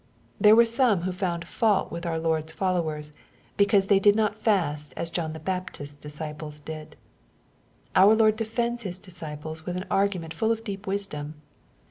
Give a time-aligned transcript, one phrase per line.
[0.39, 3.11] There were some who found fault with our Lord's fol Uwers,
[3.55, 6.95] because they did not fast as John the Baptist's ,lisc!ple8 did.
[7.95, 11.35] Our Lord defends His disciples with an ^ygament full of deep wisdom.